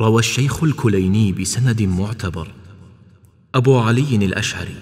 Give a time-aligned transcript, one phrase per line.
[0.00, 2.48] روى الشيخ الكليني بسند معتبر.
[3.54, 4.74] أبو علي الأشعري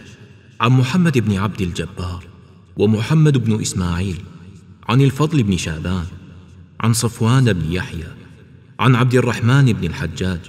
[0.61, 2.25] عن محمد بن عبد الجبار
[2.77, 4.21] ومحمد بن إسماعيل
[4.89, 6.04] عن الفضل بن شابان
[6.81, 8.09] عن صفوان بن يحيى
[8.81, 10.40] عن عبد الرحمن بن الحجاج.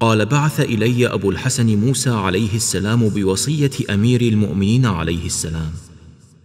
[0.00, 5.72] قال بعث إلي أبو الحسن موسى عليه السلام بوصية أمير المؤمنين عليه السلام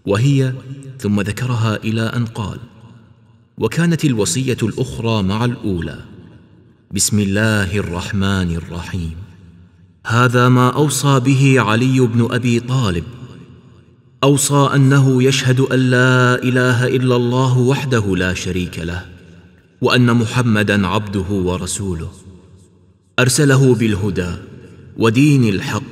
[0.06, 0.54] وهي
[1.00, 2.60] ثم ذكرها إلى أن قال
[3.58, 6.17] وكانت الوصية الأخرى مع الأولى.
[6.92, 9.16] بسم الله الرحمن الرحيم.
[10.06, 13.04] هذا ما أوصى به علي بن أبي طالب.
[14.24, 19.06] أوصى أنه يشهد أن لا إله إلا الله وحده لا شريك له
[19.82, 22.12] وأن محمدا عبده ورسوله.
[23.20, 24.32] أرسله بالهدى
[24.98, 25.84] ودين الحق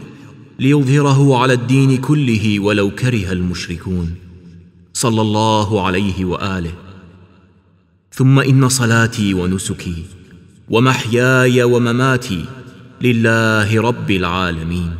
[0.59, 4.15] ليظهره على الدين كله ولو كره المشركون.
[4.93, 6.73] صلى الله عليه وآله.
[8.11, 10.03] ثم إن صلاتي ونسكي.
[10.69, 12.45] ومحياي ومماتي
[13.01, 14.91] لله رب العالمين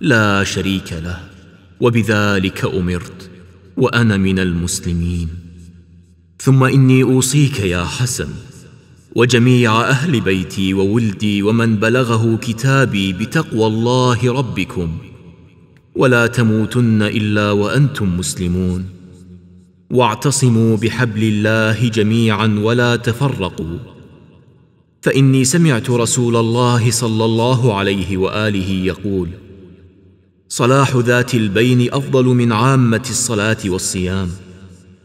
[0.00, 1.20] لا شريك له
[1.80, 3.30] وبذلك أمرت
[3.76, 5.28] وأنا من المسلمين.
[6.38, 8.28] ثم إني أوصيك يا حسن
[9.16, 14.98] وجميع أهل بيتي وولدي ومن بلغه كتابي بتقوى الله ربكم.
[15.94, 18.84] ولا تموتن إلا وأنتم مسلمون.
[19.90, 23.95] واعتصموا بحبل الله جميعا ولا تفرقوا.
[25.06, 29.28] فإني سمعت رسول الله صلى الله عليه وآله يقول
[30.48, 34.30] صلاح ذات البين أفضل من عامة الصلاة والصيام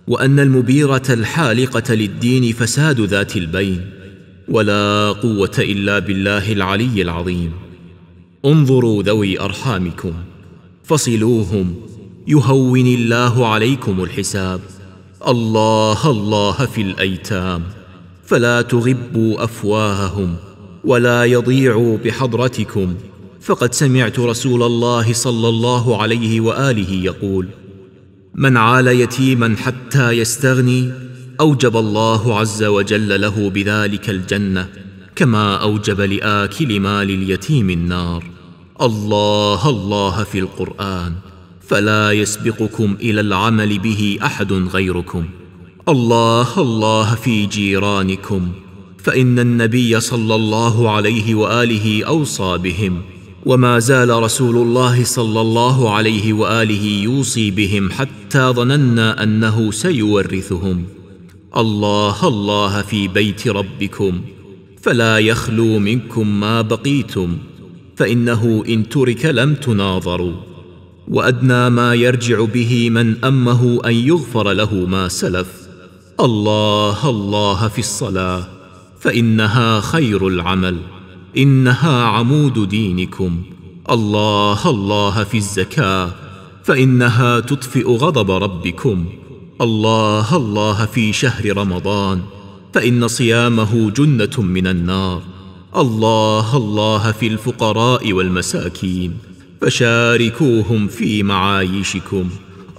[0.07, 3.89] وأن المبيرة الحالقة للدين فساد ذات البين
[4.49, 7.51] ولا قوة إلا بالله العلي العظيم.
[8.45, 10.13] انظروا ذوي أرحامكم
[10.83, 11.75] فصلوهم
[12.27, 14.61] يهون الله عليكم الحساب
[15.27, 17.80] الله الله في الأيتام.
[18.31, 20.35] فلا تغبوا أفواههم
[20.83, 22.95] ولا يضيعوا بحضرتكم.
[23.41, 27.47] فقد سمعت رسول الله صلى الله عليه وآله يقول
[28.35, 30.91] من عال يتيما حتى يستغني
[31.39, 34.67] أوجب الله عز وجل له بذلك الجنة
[35.15, 38.23] كما أوجب لآكل مال اليتيم النار.
[38.81, 41.13] الله الله في القرآن.
[41.67, 45.25] فلا يسبقكم إلى العمل به أحد غيركم.
[45.89, 48.47] الله الله في جيرانكم
[48.97, 53.01] فإن النبي صلى الله عليه وآله أوصى بهم
[53.45, 60.83] وما زال رسول الله صلى الله عليه وآله يوصي بهم حتى ظننا أنه سيورثهم.
[61.57, 64.21] الله الله في بيت ربكم
[64.81, 67.37] فلا يخلو منكم ما بقيتم
[67.95, 70.33] فإنه إن ترك لم تناظروا.
[71.07, 75.60] وأدنى ما يرجع به من أمه أن يغفر له ما سلف.
[76.21, 78.47] الله الله في الصلاة
[78.99, 80.77] فإنها خير العمل.
[81.37, 83.41] إنها عمود دينكم.
[83.91, 86.11] الله الله في الزكاة
[86.63, 89.05] فإنها تطفئ غضب ربكم.
[89.61, 92.21] الله الله في شهر رمضان
[92.73, 95.21] فإن صيامه جنة من النار.
[95.77, 99.17] الله الله في الفقراء والمساكين
[99.61, 102.29] فشاركوهم في معايشكم.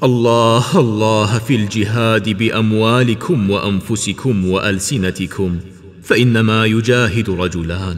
[0.03, 5.59] الله الله في الجهاد بأموالكم وأنفسكم وألسنتكم
[6.03, 7.97] فإنما يجاهد رجلان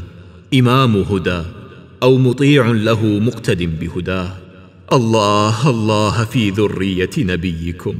[0.54, 1.42] إمام هدى
[2.02, 4.36] أو مطيع له مقتد بهداه
[4.92, 7.94] الله الله في ذرية نبيكم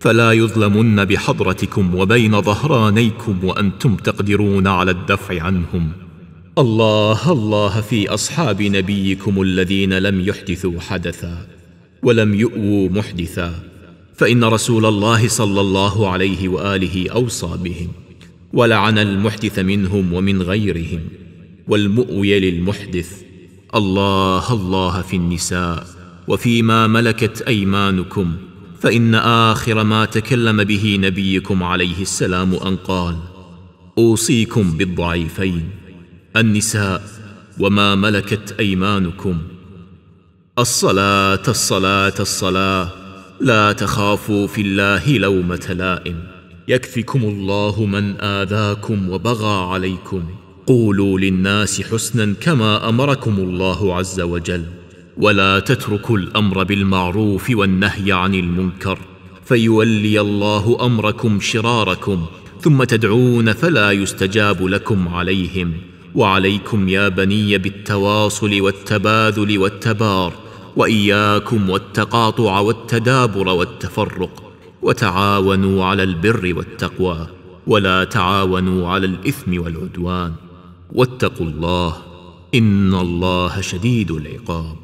[0.00, 5.92] فلا يظلمن بحضرتكم وبين ظهرانيكم وأنتم تقدرون على الدفع عنهم.
[6.58, 11.57] الله الله في أصحاب نبيكم الذين لم يحدثوا حدثا.
[12.02, 13.54] ولم يؤووا محدثا
[14.16, 17.88] فإن رسول الله صلى الله عليه وآله أوصى بهم
[18.52, 21.00] ولعن المحدث منهم ومن غيرهم
[21.68, 23.22] والمؤوي للمحدث
[23.74, 25.86] الله الله في النساء
[26.28, 28.36] وفيما ملكت أيمانكم
[28.80, 33.16] فإن آخر ما تكلم به نبيكم عليه السلام أن قال
[33.98, 35.68] أوصيكم بالضعيفين
[36.36, 37.02] النساء
[37.60, 39.38] وما ملكت أيمانكم
[40.58, 42.88] الصلاة الصلاة الصلاة.
[43.40, 46.16] لا تخافوا في الله لومة لائم.
[46.68, 50.22] يكفكم الله من آذاكم وبغى عليكم.
[50.66, 54.64] قولوا للناس حسنا كما أمركم الله عز وجل.
[55.16, 58.98] ولا تتركوا الأمر بالمعروف والنهي عن المنكر.
[59.44, 62.26] فيولي الله أمركم شراركم
[62.60, 65.72] ثم تدعون فلا يستجاب لكم عليهم.
[66.14, 70.47] وعليكم يا بني بالتواصل والتباذل والتبار.
[70.78, 74.52] وإياكم والتقاطع والتدابر والتفرق
[74.82, 77.26] وتعاونوا على البر والتقوى
[77.66, 80.32] ولا تعاونوا على الإثم والعدوان.
[80.92, 81.96] واتقوا الله
[82.54, 84.76] إن الله شديد العقاب.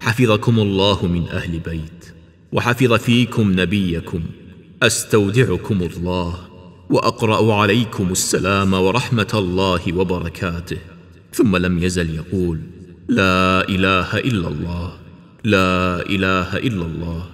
[0.00, 2.04] حفظكم الله من أهل بيت
[2.52, 4.22] وحفظ فيكم نبيكم.
[4.82, 6.34] أستودعكم الله
[6.90, 10.78] وأقرأ عليكم السلام ورحمة الله وبركاته.
[11.32, 12.60] ثم لم يزل يقول
[13.08, 14.99] لا إله إلا الله.
[15.44, 17.26] لا إله إلا الله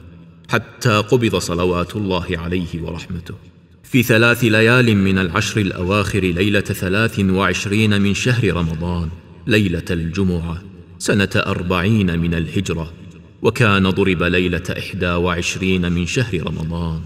[0.51, 3.35] حتى قبض صلوات الله عليه ورحمته.
[3.83, 9.09] في ثلاث ليال من العشر الأواخر ليلة ثلاث وعشرين من شهر رمضان
[9.47, 10.63] ليلة الجمعة
[10.99, 12.93] سنة أربعين من الهجرة
[13.43, 17.01] وكان ضرب ليلة إحدى وعشرين من شهر رمضان.